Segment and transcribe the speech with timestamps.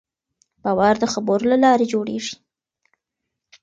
[0.63, 2.35] باور د خبرو له لارې جوړېږي.